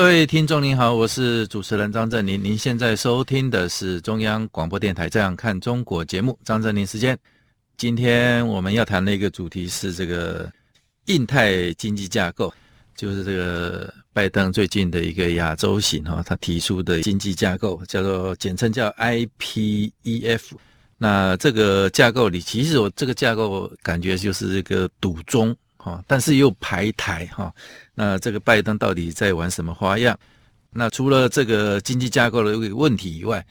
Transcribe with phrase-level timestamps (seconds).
[0.00, 2.42] 各位听众您好，我是主持人张振宁。
[2.42, 7.18] 您现在收听的是中央广播电台《这样看中国》节目，张振宁时间。
[7.76, 10.50] 今天我们要谈的一个主题是这个
[11.04, 12.50] 印太经济架构，
[12.96, 20.40] 就是这个拜登最近的一个亚洲行哈，他提出的经济架构叫做简称叫 IPEF。
[20.96, 25.54] 那这个架构里，其实我这个架构感觉就是一个赌中。
[25.82, 27.52] 哈，但是又排台哈，
[27.94, 30.18] 那这个拜登到底在玩什么花样？
[30.72, 33.44] 那除了这个经济架构的一个问题以外，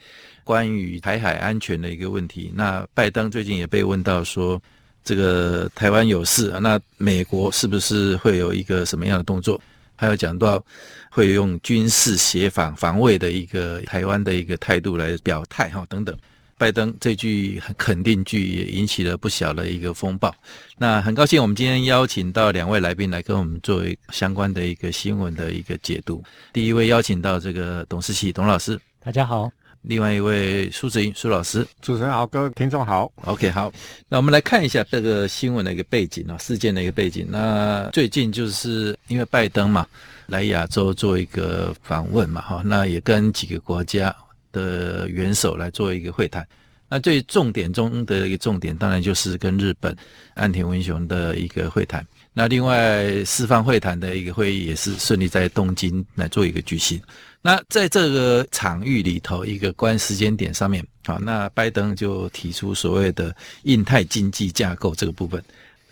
[0.44, 4.60] 关于台海安全的一个问题，那拜登最近也被问到说，
[5.04, 9.60] 这个台湾有事，那美国是不是会有一个什么样的动作？
[9.96, 10.64] 还有讲到
[11.10, 16.16] 会用军事协防防卫的一个台湾的一个态度来表态哈等等。
[16.60, 20.30] 拜登这句肯定句也引起了不小的一个风暴。
[20.76, 26.22] 那很高兴，我们今天邀请到两位来宾来跟我们做相关的一个新闻的一个解读。
[26.52, 29.50] 第一位邀请到这个董思齐董老师，大家好。
[29.80, 33.10] 另外一位苏子英苏老师，主持人好，各位听众好。
[33.24, 33.72] OK，好。
[34.06, 37.26] 那我们来看一下这个新闻的一个背景啊，事件的一个背景。
[37.30, 39.86] 那最近就是因为拜登嘛，
[40.26, 44.14] 来亚洲做一个访问嘛，哈，那也跟几个国家。
[44.52, 46.46] 的元首来做一个会谈，
[46.88, 49.96] 那最重点中的一个重点，当然就是跟日本
[50.34, 52.06] 岸田文雄的一个会谈。
[52.32, 57.00] 那另外四方会谈的一个会议也是顺利在东京来做一个举行。
[57.42, 63.34] 那在这个场域里头，一个关时间点上面，好，那拜登就提出所谓的
[63.64, 65.42] 印太经济架构这个部分。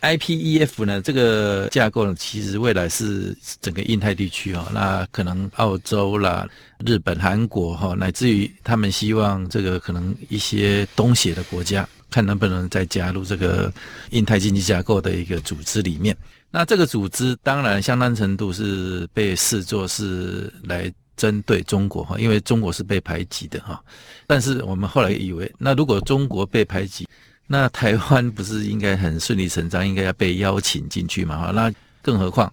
[0.01, 6.47] IPEF 呢，这个架构呢，其实未来是整个印太地区哈，那可能澳洲啦、
[6.85, 13.71] 日本、韩国哈，乃至于他们希望这个可能一些东协的国家，看能不能再加入这个
[14.11, 16.15] 印太经济架构的一个组织里面。
[16.49, 23.83] 那这个组织当然相当程度是被视作是来针对中国哈，因为中国是被排挤的哈。
[24.25, 27.07] 但是我们后来以为，那如果中国被排挤，
[27.51, 31.35] 那台湾不是应该很顺理成章，应该要被邀请进去嘛？
[31.35, 32.51] 哈，那更何况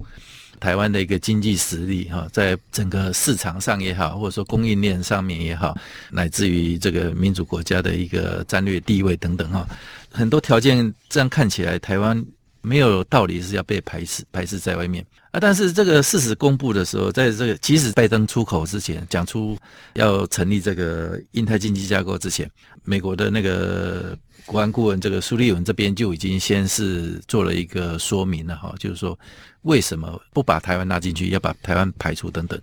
[0.59, 5.77] 台湾的一个经济实力哈，在整个市场上也好，或者说供应链上面也好，
[6.11, 9.69] 乃至于这个民主国家的一个战略地位等等哈，
[10.11, 12.25] 很多条件这样看起来，台湾
[12.66, 15.38] 没有道理是要被排斥排斥在外面啊。
[15.38, 19.56] 但是这个事实公布的时候，在这个即使拜登出口之前讲出
[19.94, 22.50] 要成立这个印太经济架构之前，
[22.82, 24.19] 美国的那个。
[24.44, 29.19] 国安顾问这个苏利文这边就已经先是做了一个说明了哈，就是说
[29.62, 32.56] 为什么不把台湾纳进去，要把台湾排除等等。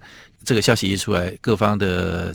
[0.46, 2.34] 这个消息一出来，各方的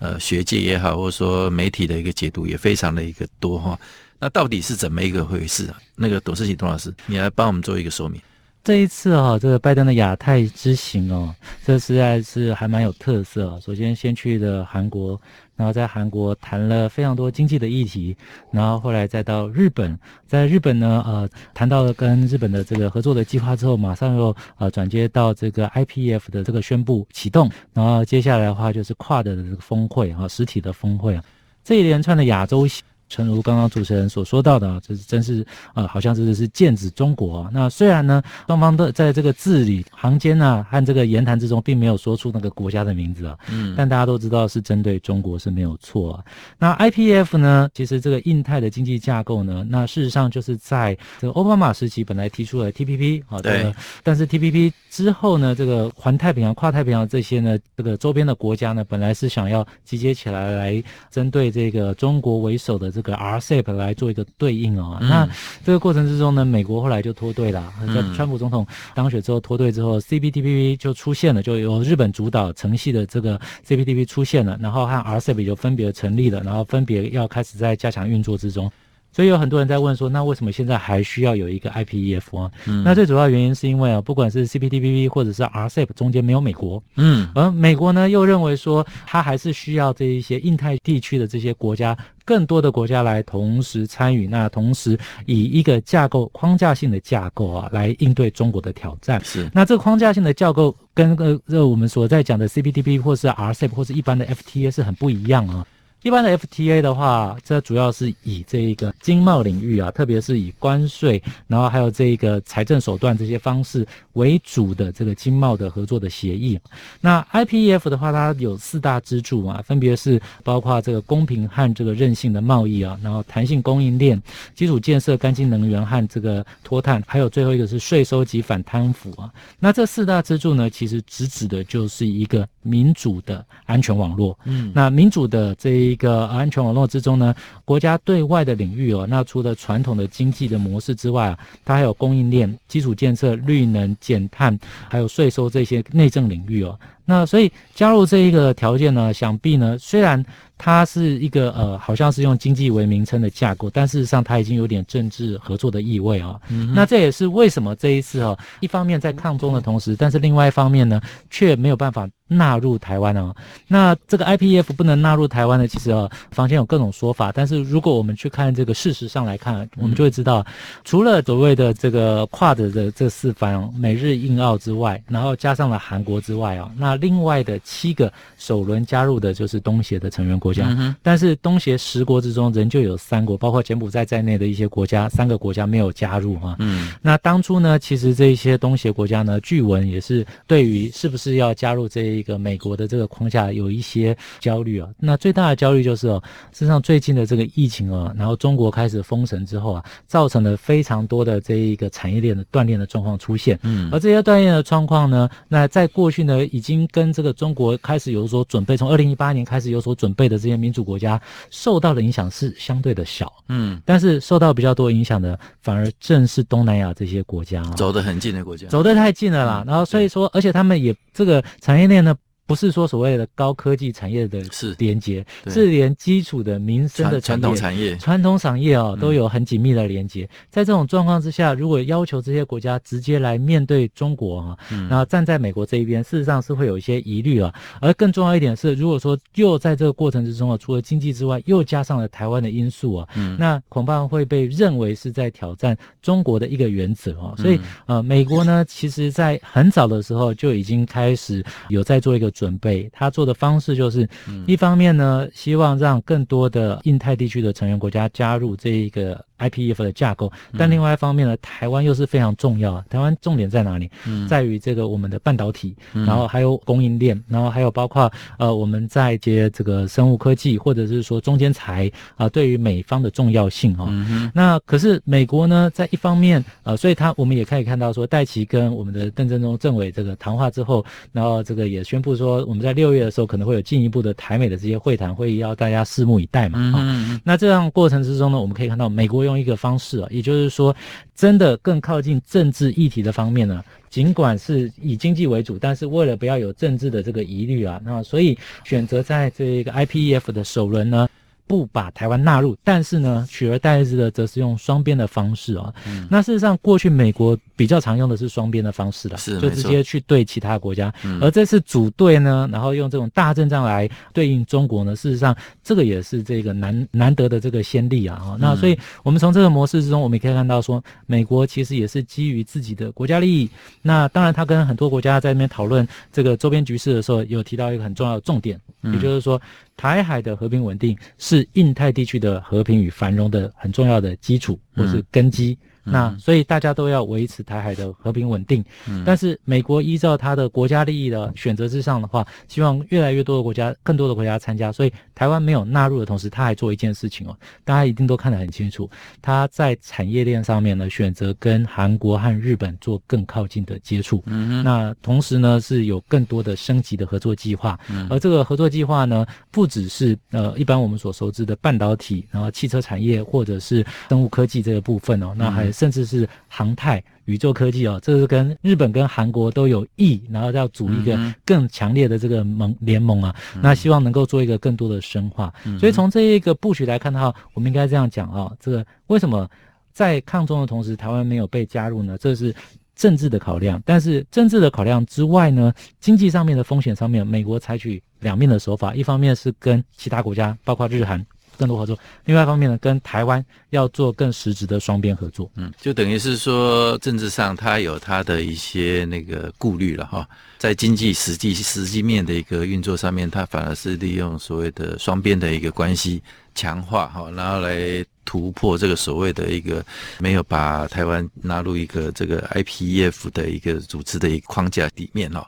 [0.00, 3.78] 呃学界也好，或者说媒体的一个解读也非常的一个多哈。
[4.20, 5.78] 那到底是怎么一个回事啊？
[5.94, 8.20] 那个董思齐董老师，你来帮我们做一个说明。
[8.64, 11.34] 这一次啊，这个拜登的亚太之行哦，
[11.64, 13.58] 这实在是还蛮有特色。
[13.64, 15.20] 首先先去的韩国。
[15.56, 18.16] 然后在韩国谈了非常多经济的议题，
[18.52, 31.24] 然后后来再到日本，在日本呢，呃，谈到了跟日本的这个合作的计划之后，马上又呃转接到这个 IPF 的这个宣布启动，然后接下来的话就是跨的这个峰会啊，实体的峰会啊，
[31.64, 32.64] 这一连串的亚洲。
[33.08, 37.50] 诚如刚刚主持人所说到的，这是真是呃，好像这是剑指中国啊。
[37.52, 46.24] 那虽然呢，双方都在这个字里行间啊和这个言谈之中，并没有说出那个国家的名字啊，嗯，但大家都知道是针对中国是没有错啊。
[46.58, 62.97] 那 IPEF 呢，其实这个印太的经济架构呢，那事实上就是在这个奥巴马时期本来提出了 TPP 啊，对，但是 TPP 之后呢，这个环太平洋、跨太平洋这些呢，这个周边的国家呢，本来是想要集结起来来针对这个中国为首的。
[62.98, 65.28] 这个 RCEP 来做一个对应哦，嗯、那
[65.64, 67.72] 这个过程之中呢，美国后来就脱队了。
[67.94, 78.68] 在川普总统当选之后脱队之后，CPTPP 就出现了，就由日本主导承系的这个 CPTPP 出现了，然后和 RCEP 就分别成立了，然后分别要开始在加强运作之中。
[79.10, 82.50] 所以有很多人在问说，那为什么现在还需要有一个 IPEF 啊？
[82.66, 94.96] 嗯，那最主要原因是因为啊，不管是 CPTPP 或者是 RCEP 中间没有美国，嗯，而美国呢又认为说，它还是需要这一些印太地区的这些国家，更多的国家来同时参与，那同时
[95.26, 99.20] 以一个架构框架性的架构啊，来应对中国的挑战。
[99.24, 105.66] 是，那这个框架性的架构跟呃这我们所在讲的 CPTPP 或是 RCEP 或是一般的 FTA 是很不一样啊。
[106.02, 116.58] 一般的 FTA 的话，这主要是以这一个经贸领域啊，特别是以关税，然后还有这一个财政手段这些方式为主的这个经贸的合作的协议。
[117.00, 124.22] 那 IPEF 的话，它有四大支柱啊，分别是包括这个公平和这个韧性的贸易啊，然后弹性供应链、
[124.54, 129.28] 基础建设、干净能源和这个脱碳，还有最后一个是税收及反贪腐啊。
[129.58, 134.38] 那这四大支柱呢，其实直指的就是一个民主的安全网络。
[134.44, 137.34] 嗯，那民主的这一一个安全网络之中呢，
[137.64, 144.56] 国家对外的领域哦，那除了传统的经济的模式之外啊，它还有供应链、基础建设、绿能、减碳，
[144.88, 146.78] 还有税收这些内政领域哦。
[147.10, 150.22] 那所以加入这一个条件呢，想必呢，虽然
[150.58, 156.40] 它是一个呃，好像是用经济为名称的架构，但事实上它已经有点政治合作的意味啊、哦。
[156.50, 161.00] 嗯、那这也是为什么这一次哦，一方面在抗中的同时，但是另外一方面呢，
[161.30, 163.34] 却没有办法纳入台湾哦。
[163.68, 170.44] 那这个 IPEF 不能纳入台湾呢，其实哦，坊间有各种说法，但是如果我们去看这个事实上来看，我们就会知道，
[170.84, 186.56] 除了所谓的这个跨的的这四方美日印澳之外，然后加上了韩国之外啊、哦，那另外的七个首轮加入的就是东协的成员国家，嗯、但是东协十国之中仍旧有三国，包括柬埔寨在内的一些国家，三个国家没有加入哈。
[186.58, 194.88] 嗯，那当初呢，其实这一些东协国家呢，据闻也是对于是不是要加入这一个美国的这个框架有一些焦虑啊。
[194.98, 196.22] 那最大的焦虑就是哦，
[196.52, 203.58] 事实上最近的这个疫情啊，然后中国开始封城之后啊，造成了非常多的这一个产业链的断裂的状况出现。
[203.62, 211.20] 嗯，而这些断裂的状况呢，那在过去呢，已经跟这个中国开始有所准备，从二零一八年开始有所准备的这些民主国家，
[211.50, 219.62] 受到的影响是相对的小，嗯，但是受到比较多影响的，反而正是东南亚这些国家，走得很近的国家，走得太近了啦。
[219.64, 222.14] 嗯、然后所以说，而且他们也这个产业链呢。
[222.48, 224.42] 不是说所谓的高科技产业的
[224.78, 230.24] 连接，是，连基础的民生的传统产业、传统产业哦都有很紧密的连接。
[230.24, 237.52] 嗯、在这种状况之下，如果要求这些国家直接来面对中国啊，嗯、然后站在美国这一边，事实上是会有一些疑虑啊。
[237.82, 247.34] 而更重要一点是，如果说又在这个过程之中啊，除了经济之外，又加上了台湾的因素啊，嗯、那恐怕会被认为是在挑战中国的一个原则啊。
[247.36, 252.32] 所以呃，美国呢，其实在很早的时候就已经开始有在做一个。
[252.38, 254.08] 准备他做的方式就是，
[254.46, 259.27] 一方面呢，希望让更多的印太地区的成员国家加入这一个。
[259.38, 262.82] IPEF 的架构，但另外一方面呢，嗯、台湾又是非常重要。
[262.90, 263.90] 台湾重点在哪里？
[264.06, 273.84] 嗯、在于这个我们的半导体，嗯、然后还有供应链，然后还有包括呃我们在接这个生物科技，或者是说中间材啊、呃，对于美方的重要性哈。
[273.84, 286.58] 哦嗯、那可是美国呢，在一方面呃，所以他我们也可以看到说，戴琪跟我们的邓正中政委这个谈话之后，然后这个也宣布说，我们在六月的时候可能会有进一步的台美的这些会谈会议，要大家拭目以待嘛。
[286.58, 289.27] 啊、嗯哦，那这样过程之中呢，我们可以看到美国。
[289.28, 290.74] 用一个方式啊，也就是说，
[291.14, 301.06] 真的更靠近政治议题的方面呢，尽管是以经济为主，但是为了不要有政治的这个疑虑啊，那所以选择在这个 IPEF 的首轮呢。
[301.48, 305.72] 不把台湾纳入，但是呢，取而代之的则是用双边的方式啊。
[305.86, 310.94] 嗯、那事实上，过去美国比较常用的是双边的方式了，是就直接去对其他国家。
[311.02, 318.22] 嗯、而这次组队呢，然后用这种大阵仗来对应中国呢，事实上这个也是这个难难得的这个先例啊。
[318.26, 323.50] 嗯、那所以我们从这个模式之中，我们也可以看到说，美国其实也是基于自己的国家利益。
[323.82, 329.40] 那当然，他跟很多国家在那边讨论这个周边局势的时候，有提到一个很重要的重点，嗯、也就是说。
[329.80, 335.56] 台海的和平稳定是印太地区的和平与繁荣的很重要的基础或是根基。
[335.62, 344.70] 嗯那所以大家都要维持台海的和平稳定，嗯，但是美国依照他的国家利益的选择之上的话，希望越来越多的国家、更多的国家参加。
[344.70, 348.88] 所以台湾没有纳入的同时，他还做一件事情哦，大家一定都看得很清楚，
[349.22, 365.72] 他在产业链上面呢，选择跟韩国和日本做更靠近的接触，嗯哼，那同时呢是有更多的升级的合作计划，嗯，而这个合作计划呢，不只是呃一般我们所熟知的半导体，然后汽车产业或者是生物科技这个部分哦，那还。
[365.78, 371.16] 甚至是航太、宇宙科技哦，这是跟日本跟韩国都有意，然后要组一个
[371.46, 373.32] 更强烈的这个盟联盟啊。
[373.54, 375.54] 嗯、那希望能够做一个更多的深化。
[375.64, 379.48] 嗯、所以从这一个布局来看的话，我们应该这样讲啊、哦，这个为什么
[379.92, 382.18] 在抗中的同时，台湾没有被加入呢？
[382.18, 382.52] 这是
[382.96, 383.80] 政治的考量。
[383.86, 391.24] 但是政治的考量之外呢，经济上面的风险上面，美国采取两面的手法，一方面是跟其他国家，包括日韩。
[391.58, 391.98] 更多合作。
[392.24, 395.50] 另外一方面呢，跟台湾要做更实质的双边合作。
[395.56, 406.22] 嗯，就等于是说政治上他有他的一些那个顾虑了哈，在经济实际实际面的一个运作上面，他反而是利用所谓的双边的一个关系
[406.58, 408.04] 强化哈，然后来。
[408.28, 409.82] 突破这个所谓的一个
[410.18, 415.42] 没有把台湾纳入一个这个 IPEF 的一个组织的一个框架里面哦。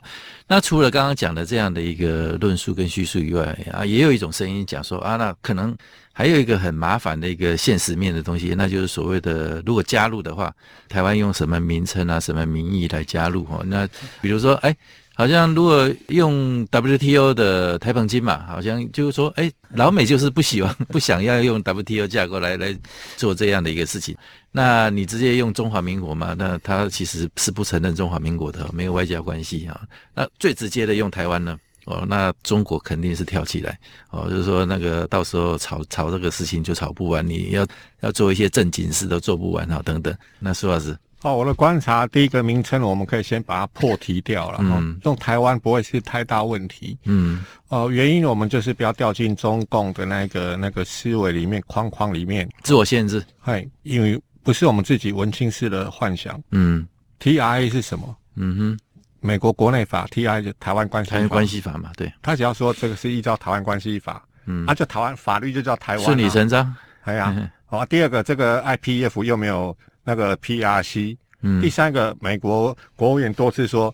[0.47, 5.77] 那除了刚刚讲的这样的一个论述跟叙述以外啊，也有一种声音讲说啊，那可能
[6.11, 10.51] 还有一个很麻烦的一个现实面的东西，那就是所谓的如果加入的话，
[10.89, 13.63] 台湾用什么名称啊、什么名义来加入哦？
[13.63, 13.87] 那
[14.21, 14.75] 比如说哎。
[15.13, 22.75] 好像如果用 WTO 的台澎金马，好像就是说，哎，老美就是不喜欢、 不想要用 WTO 架构来来
[23.17, 24.15] 做这样的一个事情。
[24.51, 26.33] 那你直接用中华民国嘛？
[26.37, 29.81] 那他其实是不承认中华民国的，没有外交关系啊。
[30.15, 31.57] 那最直接的用台湾呢？
[31.85, 33.77] 哦，那中国肯定是跳起来
[34.11, 37.67] 哦，就是说那个到时候吵吵这个事情就吵不完，你要
[37.99, 40.15] 要做一些正经事都做不完啊，等等。
[40.39, 40.97] 那苏老师。
[41.23, 44.57] 哦，我的观察，第一个名称我们可以先把它破题掉了。
[44.61, 46.97] 嗯，用台湾不会是太大问题。
[47.05, 53.23] 嗯，哦、呃，原因我们就是不要掉进中共的那个那个思维里面框框里面，自我限制。
[53.39, 56.41] 嘿，因为不是我们自己文青式的幻想。
[56.49, 56.87] 嗯
[57.19, 58.17] ，TRA 是什么？
[58.35, 58.79] 嗯哼，
[59.19, 61.91] 美国国内法，TRA 就台湾关系台湾关系法嘛。
[61.95, 66.75] 对，他只要说这个是依照台湾关系法，嗯，那、啊、就台湾法律就叫台湾、啊，顺理成章。
[67.03, 67.31] 哎呀，
[67.67, 69.77] 好、 哦，第二个这个 IPEF 又没有。
[70.11, 73.93] 那个 PRC，嗯，第三个，美国国务院多次说，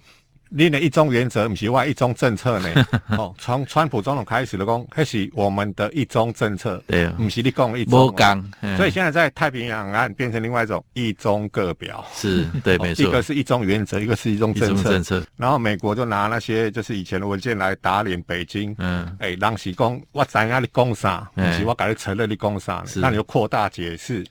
[0.50, 2.70] 你的一中原则不是外一中政策呢。
[3.20, 8.16] 哦，从川普总统开始的讲，开始我们的一中政策，对、啊，不是你讲一中，
[8.76, 24.26] 所以现在在太平洋岸变成另外一种一中各表，是对，没错，一个是一中原则，一个是一中政策，政策，然后美国就拿那些就是以前的文件来打脸北京，嗯，哎、欸，当时讲我知影你讲啥，不是我改你承认你讲啥，那你就扩大解释。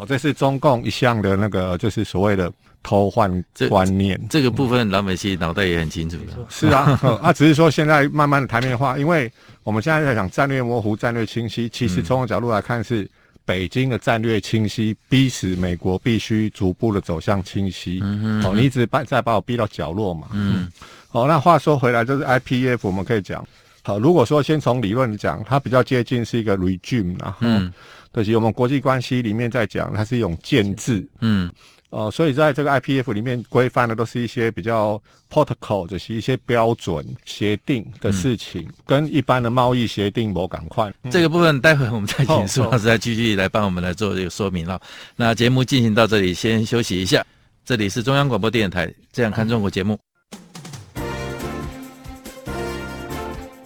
[0.00, 2.50] 哦，这是中共一向的那个，就是所谓的
[2.82, 3.30] 偷换
[3.68, 4.40] 观念这。
[4.40, 6.32] 这个部分，老美其实脑袋也很清楚的。
[6.48, 9.30] 是啊， 啊，只是说现在慢慢的台面化，因为
[9.62, 11.68] 我们现在在讲战略模糊、战略清晰。
[11.68, 13.06] 其实从我角度来看，是
[13.44, 18.00] 北京的战略清晰，逼使美国必须逐步的走向清晰。
[18.02, 18.44] 嗯嗯。
[18.46, 20.28] 哦，你一直把再把我逼到角落嘛。
[20.32, 20.66] 嗯。
[21.08, 23.46] 好，那话说回来，就是 IPEF，我们可以讲，
[23.82, 27.36] 好，如果说先从理论讲，它比较接近是一个 regime 啊。
[27.40, 27.70] 嗯。
[28.12, 31.50] 可惜我们国际关系里面在讲，它是一种建制，嗯，
[31.90, 35.00] 呃，所以在这个 IPF 里面规范的都是一些比较
[35.30, 40.92] protocol，就是一些标准协定的事情，嗯、跟一般的贸易协定不赶快。
[41.10, 44.80] 这个部分待会我们再请苏老师再继续来帮我们来做这个说明了。
[45.16, 47.24] 那节目进行到这里，先休息一下。
[47.64, 49.96] 这里是中央广播电台《这样看中国》节目。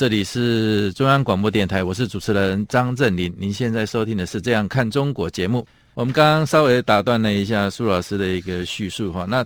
[0.00, 3.30] 这里是中央广播电台，我是主持人张振林。
[3.36, 5.62] 您现在收听的是《这样看中国》节目。
[5.92, 9.44] 我们刚刚稍微打断了一下苏老师的一个叙述哈，那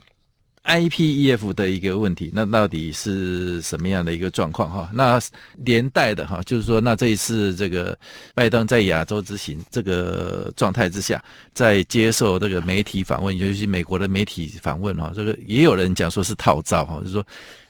[0.64, 4.90] IPEF 的一个问题，那到底是什么样的一个状况哈？
[4.94, 5.20] 那
[5.56, 7.96] 连带的哈，就是说，那这一次这个
[8.34, 17.24] 拜登在亚洲之行这个状态之下，在接受这个媒体访问，尤其是美国的媒体访问哈，这个也有人讲说是套招哈，就是说。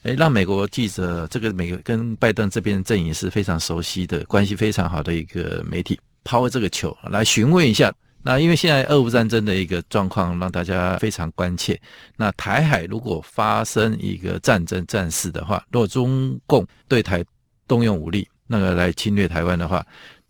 [0.04, 7.90] 诶，让美国记者，这个美跟拜登这边阵营是非常熟悉的，关系非常好的一个媒体抛这个球来询问一下。
[8.26, 11.78] 那因为现在俄乌战争的一个状况让大家非常关切。
[12.16, 17.22] 那台海如果发生一个战争战事的话，如果中共对台
[17.68, 19.84] 动用武力，那个来侵略台湾的话，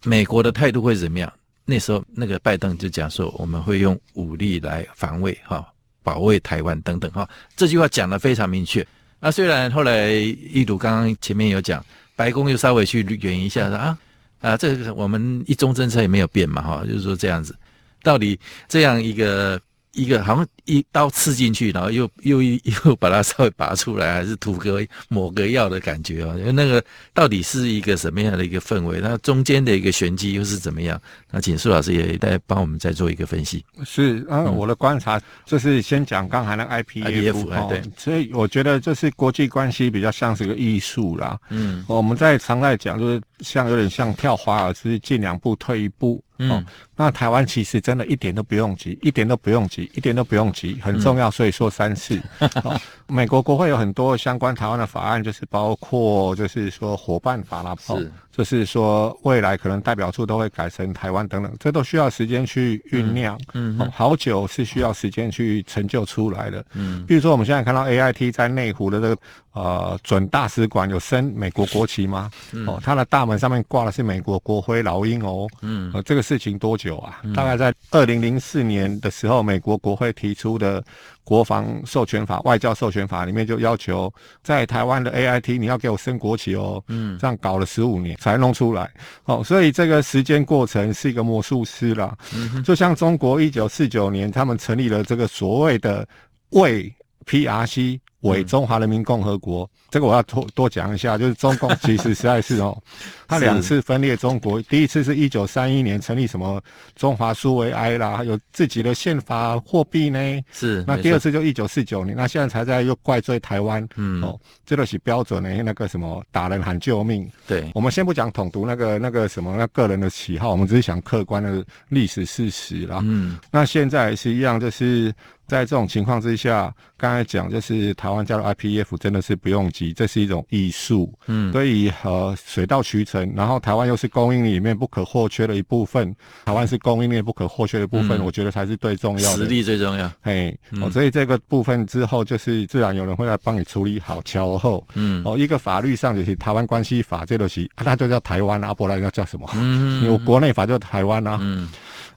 [0.05, 1.33] 美国的态度会怎么样？
[1.65, 5.65] 那时候那个拜登就讲说，我们会用武力来防卫哈，
[6.03, 7.27] 保卫台湾等等哈。
[7.57, 8.87] 这句话讲得非常明确。
[9.21, 11.83] 那虽然后来一如刚刚前面有讲，
[12.17, 13.99] 白宫又稍微去圆一下说啊
[14.41, 17.57] 啊，这个我们一中政策也没有变嘛哈，就是说这样子，
[18.05, 19.61] 到底这样一个
[19.93, 26.35] 一个好像一刀刺进去，然后又又又把它稍微拔出来，还是涂个抹个药的感觉啊？
[26.37, 26.83] 因为那个
[27.13, 28.99] 到底是一个什么样的一个氛围？
[29.01, 31.01] 那中间的一个玄机又是怎么样？
[31.31, 33.65] 那请苏老师也再帮我们再做一个分析。
[33.85, 41.39] 是啊，我的观察就是先讲刚才那个 IPEF 啊，对，所以我觉得这是国际关系比较像是个艺术啦。
[41.51, 46.21] 嗯，我们在常在讲，就是像有点像跳华尔兹，进两步退一步。
[46.39, 46.65] 嗯、哦，
[46.97, 52.21] 那台湾其实真的一点都不用急，一点都不用急，一点都不用急，很重要，所以说三次。
[52.41, 58.03] 嗯 哦、美国国会有很多相关台湾的法案，就是包括就是说伙伴法啦，是、哦，
[58.37, 69.17] 就是说未来可能代表处都会改成台湾等等，这都需要时间去酝酿，嗯，哦、好久是需要时间去成就出来的，嗯，比如说我们现在看到 AIT 在内湖的这个
[69.53, 72.29] 呃准大使馆有升美国国旗吗？
[72.53, 76.25] 嗯、哦，它的大门上面挂的是美国国徽老鹰哦，嗯，呃这个。
[76.25, 77.21] 事情多久啊？
[77.37, 80.83] 大概在二零零四年的时候，美国国会提出的
[81.25, 84.13] 国防授权法、外交授权法里面就要求，
[84.43, 86.83] 在台湾的 AIT 你要给我升国旗哦。
[86.89, 88.91] 嗯，这样搞了十五年才弄出来。
[89.25, 92.17] 哦，所以这个时间过程是一个魔术师啦。
[92.35, 96.07] 嗯，就像中国一九四九年他们成立了这个所谓的
[96.51, 96.93] 卫
[97.27, 97.99] PRC。
[98.25, 102.77] 伪中华人民共和国，这个我要多多讲一下，就是中共其实实在是哦，
[103.29, 106.61] 他两次分裂中国，第一次是一九三一年成立什么
[106.97, 110.19] 中华苏维埃啦，有自己的宪法货币呢，
[110.53, 125.13] 是，那第二次就一九四九年，那现在才在又怪罪台湾，嗯，哦，这个是标准的那个什么打人喊救命，对，我们先不讲统独那个那个什么那个人的喜好，我们只是讲客观的历史事实啦，嗯，那现在也是一样，就是。
[125.47, 149.49] 在这种情况之下，刚才讲就是台湾加入 IPEF 真的是不用急，这是一种艺术，嗯，所以呃水到渠成，然后台湾又是供应链里面不可或缺的一部分，台湾是供应链不可或缺的部分，嗯、我觉得才是最重要的，实力最重要，嘿，嗯、哦，所以这个部分之后就是自然有人会来帮你处理好，桥后，嗯，哦，一个法律上就是台湾关系法这东西，啊，它就叫台湾啊，不然要叫什么？
[149.55, 151.69] 嗯，有国内法就台湾啊，嗯。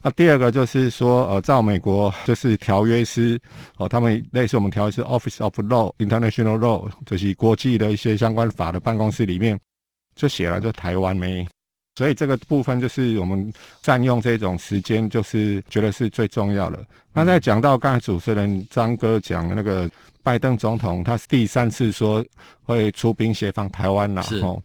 [0.01, 3.39] 那第二个就是说，呃，照美国就是条约师，
[3.77, 9.59] 哦，他们类似我们条约师 Office of Law International Law，就是国际的一些相关法的办公室里面
[10.15, 11.45] 就写了，就台湾没，
[11.95, 16.79] 所以这个部分就是我们占用这种时间，就是觉得是最重要的。
[17.11, 19.89] 那再讲到刚才主持人张哥讲的那个
[20.21, 22.23] 拜登总统，他是第三次说
[22.63, 24.61] 会出兵协防台湾了，是哦，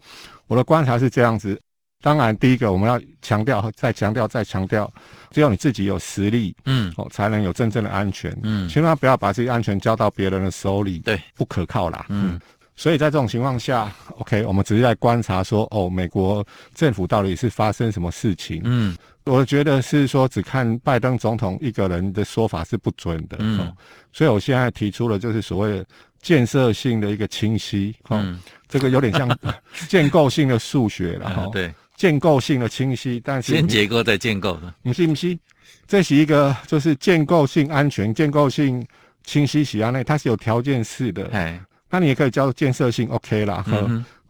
[0.47, 1.59] 我的观察是这样子。
[2.03, 4.93] 当然，第一个我们要强调，再强调，再强调，
[5.31, 12.41] 只有你自己有实力，嗯，哦，才能有真正的安全，嗯，千万不要把自己安全交到别人的手里，对，不可靠啦，嗯，
[12.75, 13.88] 所以在这种情况下
[14.19, 23.73] ，OK，我们只是在观察说，哦，美国政府到底是发生什么事情，嗯，我觉得是说只看拜登总统一个人的说法是不准的，嗯，哦，
[24.12, 25.87] 所以我现在提出了就是所谓的
[26.21, 29.38] 建设性的一个清晰，哦，嗯，这个有点像
[29.88, 31.73] 建构性的数学了，哈，对。
[32.03, 35.38] 建构性的清晰，但是先结构再建构的，你信不信？
[35.87, 38.85] 这是一个就是建构性安全、建构性
[39.23, 41.29] 清晰喜安内，它是有条件式的。
[41.31, 43.65] 哎，那你也可以叫建设性 OK 啦。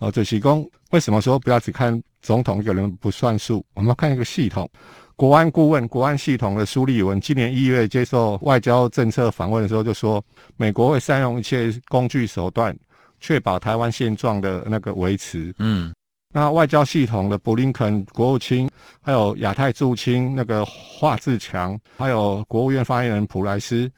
[0.00, 3.64] 哦，这是讲为什么说不要只看总统一个人不算数？
[3.72, 4.68] 我们要看一个系统。
[5.16, 10.22] 国安顾问、国安系统的苏立文今年一月接受外交政策访问的时候就说，
[10.58, 12.76] 美国会善用一切工具手段，
[13.18, 15.54] 确保台湾现状的那个维持。
[15.58, 15.90] 嗯。
[16.32, 18.68] 那外交系统的布林肯国务卿，
[19.02, 23.90] 还有亚太驻青那个华志强，还有国务院发言人普莱斯，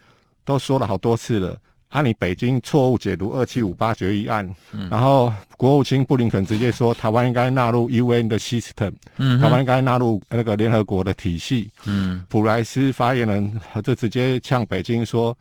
[0.45, 1.57] 都说了好多次了。
[1.91, 11.71] 啊，你北京错误解读二七五八决议案，嗯、然后国务卿布林肯直接说台湾应该纳入 UN 的 system，嗯，台湾应该纳入那个联合国的体系。
[11.85, 15.37] 嗯，普莱斯发言人就直接呛北京说。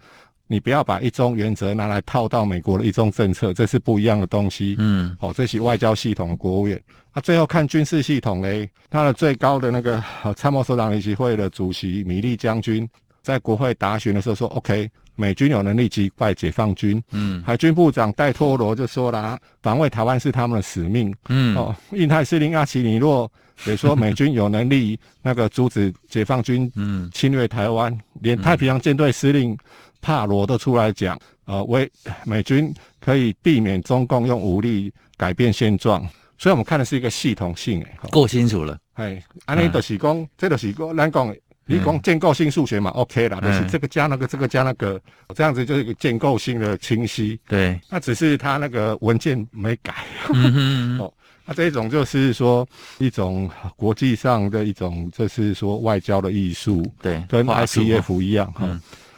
[0.48, 4.76] 你不要把一中原则拿来套到美国的一中政策，这是不一样的东西。
[4.78, 6.80] 嗯，好、哦，这是外交系统的国务院。
[7.14, 10.04] 那、啊、最后看军事系统嘞，他的最高的那个
[10.36, 12.88] 参谋首长联席会的主席米利将军
[13.22, 23.32] 在国会答询的时候说：“OK，美军有能力击败解放军。”嗯，海军部长戴托罗就说了：“防卫台湾是他们的使命。”嗯，哦，印太司令阿奇尼洛
[23.66, 29.58] 也说美军有能力那个阻止解放军嗯侵略台湾，嗯、连太平洋舰队司令。
[30.04, 31.90] 帕罗都出来讲，呃，为
[32.26, 36.06] 美军可以避免中共用武力改变现状，
[36.38, 38.78] 所以我们看的是一个系统性，诶，够清楚了。
[38.96, 41.34] 哎，安尼就是讲，这就是讲，咱讲，
[41.66, 45.00] 你讲建构性数学嘛，OK 啦，就是这个加那个，这个加那个，
[45.34, 47.40] 这样子就是一个建构性的清晰。
[47.48, 49.94] 对，那只是他那个文件没改。
[51.00, 51.12] 哦，
[51.46, 56.86] 那这种就是说一种国际上的一种，就是说外交的艺术。
[57.02, 58.68] 对，跟 IPEF 一样哈。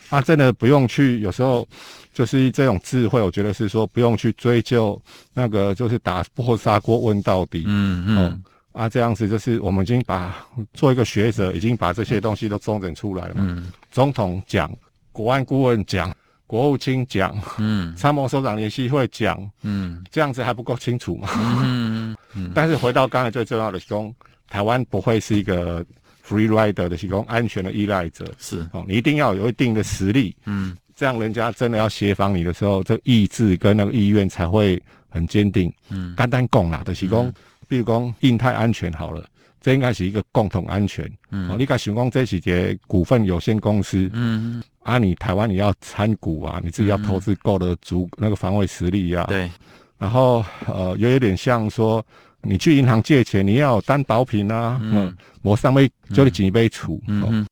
[0.09, 1.67] 啊，真的不用去，有时候
[2.13, 5.01] 就是这种智慧，我觉得是说不用去追究
[5.33, 7.63] 那个，就是打破砂锅问到底。
[7.65, 8.17] 嗯嗯。
[8.17, 8.43] 嗯
[8.75, 13.45] 啊，这样子就是我们已经把做一个学者，已经把这些东西都综整出来了嘛。
[13.47, 13.71] 嗯。
[13.89, 14.69] 总统讲，
[15.13, 16.13] 国安顾问讲，
[16.45, 21.29] 国务卿讲，嗯，参谋首长联席会讲，嗯，这样子还不够清楚吗？
[21.63, 22.51] 嗯嗯嗯。
[22.53, 24.13] 但是回到刚才最重要的，是说
[24.49, 25.85] 台湾不会是一个
[26.27, 28.25] free rider 的，提供安全的依赖者。
[28.37, 30.35] 是哦，你一定要有一定的实力。
[30.45, 30.75] 嗯。
[30.95, 35.71] 这样人家真的要协防你的时候，这意志跟那个意愿才会很坚定。
[35.89, 36.15] 嗯。
[36.15, 37.31] 单单讲啦，的提供。
[37.67, 39.25] 比如讲印太安全好了，
[39.59, 41.11] 这应该是一个共同安全。
[41.31, 49.27] 嗯，哦、你看，想讲这几节股份有限公司，嗯，啊，你台湾你要参股啊，你自己要投资够的足那个防卫实力呀、啊。
[49.27, 49.49] 对。
[49.97, 52.05] 然后呃，有一点像说，
[52.45, 57.01] 你去银行借钱，你要有担保品啊，嗯，我上面就得进一杯醋。
[57.07, 57.47] 嗯，哦、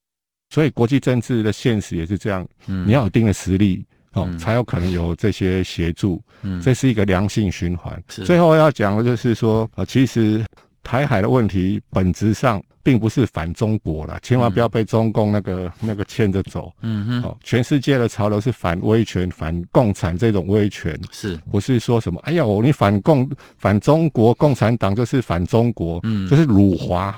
[0.50, 3.86] 所以国际政治的现实也是这样，嗯，你要有一定的实力。
[4.16, 8.00] 哦，才有可能有这些协助，嗯，这是一个良性循环。
[8.08, 10.46] 最后要讲的就是说，呃，其实
[10.84, 16.72] 台海的问题本质上并不是反中国啦，千万不要被中共那个那个牵着走。
[16.82, 22.20] 嗯哼，哦，全世界的潮流是反威权、反共产这种威权，是不是说什么？
[22.24, 27.18] 哎呀，我你反共、反中国共产党就是反中国，嗯，就是辱华，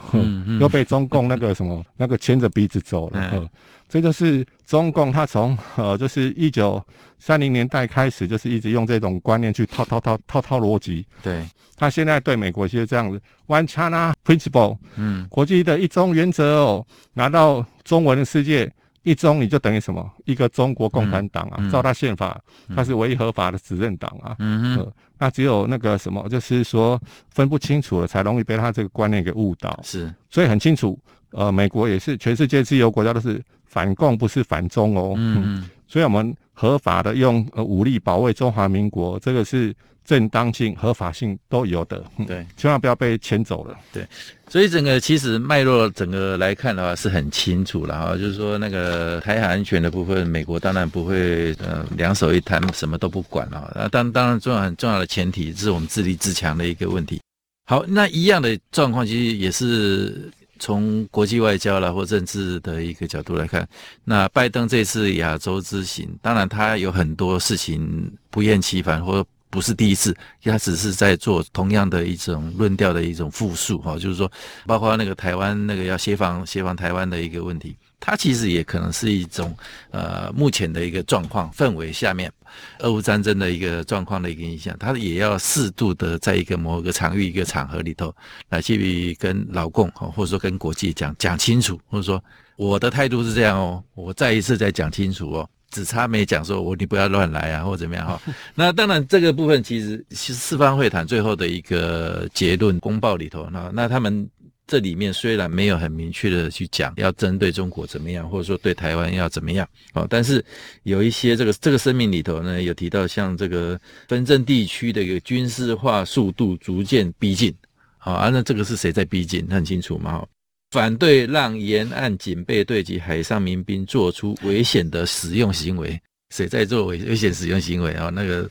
[0.59, 3.49] 又被中共那个什么那个牵着鼻子走了，嗯。
[3.87, 6.83] 这就是中共，他从呃，就是一九
[7.19, 11.05] 三零年代开始，就是一直用这种观念去套套套套套逻辑。
[11.21, 18.71] 对，他现在对美国就是这样子，One China Principle，嗯，国际的一中原则哦，拿到中文的世界，
[19.03, 20.11] 一中你就等于什么？
[20.25, 22.41] 一个中国共产党啊，嗯嗯、照他宪法，
[22.75, 24.35] 他是唯一合法的执政党啊。
[24.39, 29.79] 嗯哼、呃，那只有那个什么，就是说分不清楚了，才容易被他这个观念给误导。
[29.83, 30.99] 是，所以很清楚，
[31.35, 33.39] 呃，美国也是全世界自由国家都是。
[33.67, 43.77] 反共不是反中哦，嗯，嗯， 所以我们合法的用呃武力保卫中华民国，这个是正当性、合法性都有的，对， 千万不要被牵走了。
[43.91, 44.07] 对，
[44.47, 57.19] 所以整个其实脉络整个来看的话是很清楚了哈，就是说那个台海安全的部分，美国当然不会呃两手一摊什么都不管啊，那当当然重要很重要的前提是我们自立自强的一个问题。
[57.65, 60.31] 好，那一样的状况其实也是。
[60.59, 63.67] 从国际外交啦或政治的一个角度来看，
[64.03, 74.31] 那拜登这次亚洲之行，当然他有很多事情不厌其烦，或不是第一次，他只是在做同样的一种论调的一种复述哈，就是说，
[74.65, 77.75] 包括那个台湾那个要协防协防台湾的一个问题。
[78.05, 79.57] 它其实也可能是一种，
[79.89, 82.31] 呃，目前的一个状况氛围下面，
[82.77, 88.13] 俄乌战争的一个状况的一个影响，它也要适度的在一个某个场域、一个场合里头
[88.49, 92.23] 来去跟老共或者说跟国际讲讲清楚，或者说
[92.57, 98.21] 我的态度是这样哦，我再一次再讲清楚哦，只差没讲说我你不要乱来啊，或者怎么样哈。
[98.53, 104.29] 那当然这个部分其实其实四方会谈最后的一个结论公报里头，那那他们。
[104.67, 110.43] 这里面虽然没有很明确的去讲要针对中国怎么样，或者说对台湾要怎么样，哦，但是
[110.83, 117.53] 有一些这个这个声明里头呢，有提到像这个分镇地区的一个军事化速度逐渐逼近，
[117.99, 119.45] 好啊，那这个是谁在逼近？
[119.49, 120.25] 很清楚吗？
[120.71, 126.01] 反对让沿岸警备队及海上民兵做出危险的使用行为，
[126.31, 128.09] 谁在做危危险使用行为啊？
[128.09, 128.49] 那个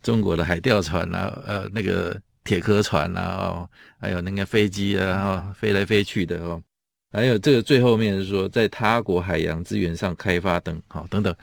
[0.00, 2.16] 中国的海钓船啊，呃，那个。
[2.46, 6.62] 铁壳船啊，哦，还有那个飞机啊，哦，飞来飞去的哦，
[7.12, 11.34] 还有这个最后面是说在他国海洋资源上开发等，好等等，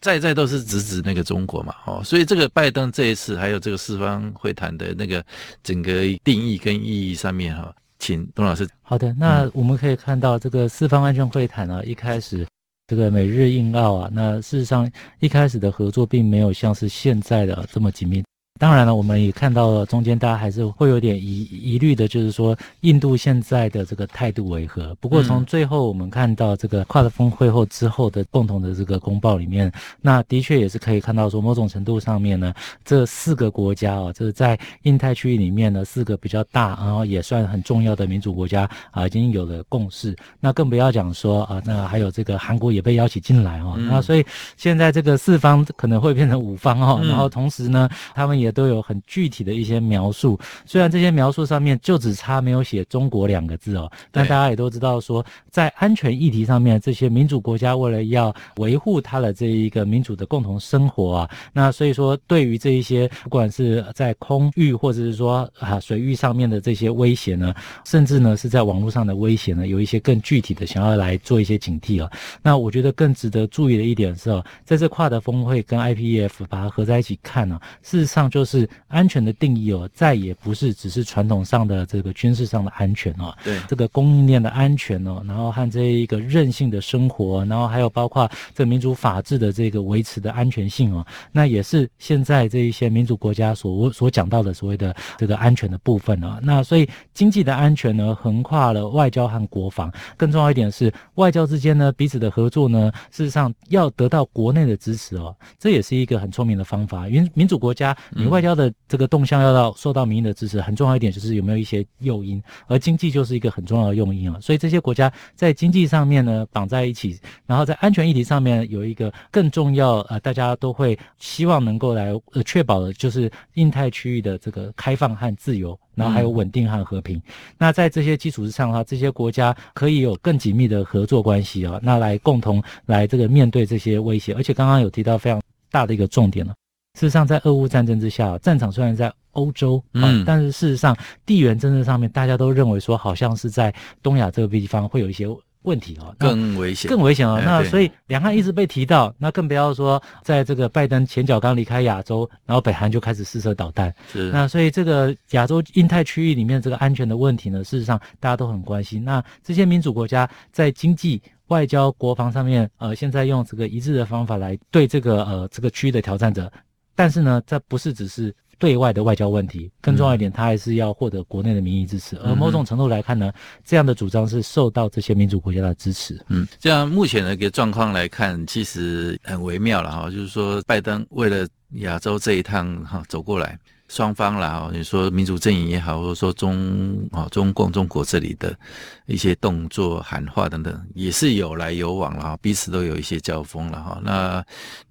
[0.00, 5.24] 在在都是直指那个中国嘛，哦，所以这个拜登这一次还有这个四方会谈的那个
[5.62, 8.68] 整个定义跟意义上面哈，请董老师。
[8.82, 12.46] 好的，那我们可以看到这个四方安全会谈啊，一开始
[12.88, 18.22] 这个美日印澳啊，那事实上一开始的合作并没有像是现在的这么紧密。
[18.62, 24.94] 当然了，我们也看到了中间，大家还是会有点疑疑虑的，就是说印度现在的这个态度为何？
[25.00, 40.16] 不过从最后我们看到这个跨的峰会后之后的共同的这个公报里面，那的确也是可以看到说，某种程度上面呢，这四个国家啊，这是在印太区域里面呢，四个比较大，然后也算很重要的民主国家啊，已经有了共识。
[40.38, 43.76] 那更不要讲说啊，那还有这个韩国也被邀请进来哦。
[43.76, 44.24] 那所以
[44.56, 47.00] 现在这个四方可能会变成五方哦。
[47.02, 50.38] 然后同时呢，他们也都有很具体的一些描述。
[50.64, 72.10] 虽然这些描述上面就只差没有写“中国”两个字哦，但大家也都知道说，在安全议题上面，这些民主国家为了要维护它的这一个民主的共同生活啊，那所以说对于这一些不管是在空域或者是说啊水域上面的这些威胁呢，甚至呢是在网络上的威胁呢，有一些更具体的想要来做一些警惕啊。
[72.42, 96.38] 那我觉得更值得注意的一点是哦，在这跨的峰会跟 IPEF 把它合在一起看呢，事实上就是安全的定义哦，再也不是只是传统上的这个军事上的安全哦，对这个供应链的安全哦，然后和这一个韧性的生活，然后还有包括这民主法治的这个维持的安全性哦，那也是现在这一些民主国家所所讲到的所谓的这个安全的部分哦。
[96.42, 107.08] 那所以经济的安全呢，横跨了外交和国防，更重要一点是外交之间呢彼此的合作呢，事实上要得到国内的支持哦，这也是一个很聪明的方法。
[107.08, 114.38] 因为民主国家你外交的这个动向要到受到民意的支持，很重要一点就是有没有一些诱因，而经济就是一个很重要的诱因啊。
[114.40, 125.78] 所以这些国家在经济上面呢绑在一起，然后在安全议题上面有一个更重要呃，大家都会希望能够来呃确保的就是印太区域的这个开放和自由。
[125.94, 127.18] 然后还有稳定和和平。
[127.18, 127.22] 嗯、
[127.58, 134.32] 那在这些基础之上的话，这些国家可以有更紧密的合作关系啊，那来共同来这个面对这些威胁。
[134.32, 135.38] 而且刚刚有提到非常
[135.70, 136.54] 大的一个重点了。
[136.94, 145.26] 事实上，在俄乌战争之下，战场虽然在欧洲，嗯，但是事实上地缘政治上面，大家都认为说，好像是在东亚这个地方会有一些。
[145.64, 147.40] 问题啊，更危险，更危险啊！
[147.44, 153.94] 那所以两岸一直被提到，那更不要说在这个拜登前脚刚离开亚洲，然后北韩就开始试射导弹。
[154.12, 159.04] 是，那所以这个亚洲印太区域里面这个安全的问题呢，事实上大家都很关心。
[159.04, 166.50] 那这些民主国家在经济、外交、国防上面，呃，现在用这个一致的方法来对这个呃这个区域的挑战者，
[166.94, 168.34] 但是呢，这不是只是。
[168.58, 172.16] 对外的外交问题，更重要一点，他还是要获得国内的民意支持。
[172.18, 173.32] 而某种程度来看呢，
[173.64, 176.16] 这样的主张是受到这些民主国家的支持。
[176.28, 180.08] 嗯，这样目前的一个状况来看，其实很微妙了哈。
[180.08, 181.44] 就是说，拜登为了
[181.80, 183.58] 亚洲这一趟哈走过来。
[183.92, 188.58] 双方啦，你说民主阵营也好，或者说中啊中共中国这里的
[189.04, 194.00] 一些动作喊话等等，也是有来有往了哈，彼此都有一些交锋了哈。
[194.02, 194.42] 那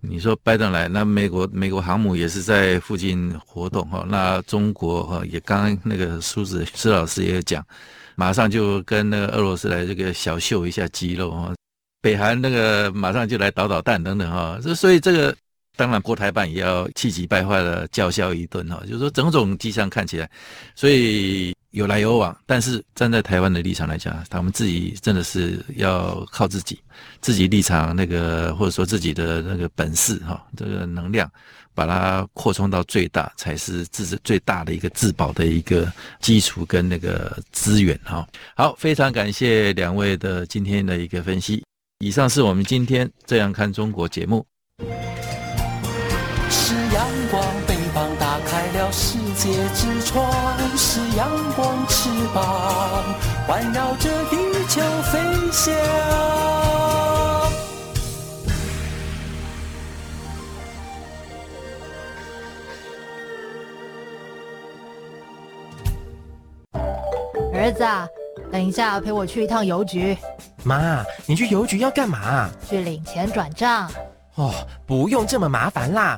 [0.01, 4.05] 你说拜登来，那美国美国航母也是在附近活动哈。
[4.07, 7.65] 那中国哈也刚那个苏子施老师也讲，
[8.15, 11.51] 马上就跟那个俄罗斯来这个小秀一下肌肉哈。
[12.03, 14.59] 北韩那个马上就来导导弹等等哈。
[14.61, 15.35] 这所以这个。
[15.81, 20.29] 当然，国台办也要气急败坏的叫嚣一顿哈，就是说种种迹象看起来，
[20.75, 22.37] 所以有来有往。
[22.45, 26.79] 但是站在台湾的立场来讲，他们自己真的是要靠自己，
[27.19, 31.27] 自己立场那个或者说自己的那个本事哈，这个能量
[31.73, 38.27] 把它扩充到最大，才是自最大的一个自保的一个基础跟那个资源哈。
[38.55, 41.63] 好，非常感谢两位的今天的一个分析。
[42.05, 44.45] 以上是我们今天这样看中国节目。
[46.53, 50.29] 是阳光，翅膀打开了世界之窗；
[50.75, 52.43] 是阳光，翅膀
[53.47, 54.35] 环绕着地
[54.67, 55.19] 球飞
[55.51, 55.73] 翔。
[67.53, 68.07] 儿子啊，
[68.51, 70.17] 等一下陪我去一趟邮局。
[70.63, 72.49] 妈，你去邮局要干嘛？
[72.69, 73.89] 去领钱转账。
[74.35, 74.51] 哦，
[74.87, 76.17] 不用这么麻烦啦，